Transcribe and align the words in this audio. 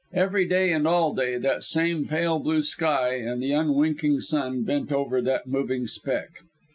Every 0.15 0.47
day 0.47 0.73
and 0.73 0.87
all 0.87 1.13
day 1.13 1.37
the 1.37 1.61
same 1.61 2.07
pale 2.07 2.39
blue 2.39 2.63
sky 2.63 3.17
and 3.17 3.39
the 3.39 3.51
unwinking 3.51 4.19
sun 4.21 4.63
bent 4.63 4.91
over 4.91 5.21
that 5.21 5.45
moving 5.45 5.85
speck. 5.85 6.39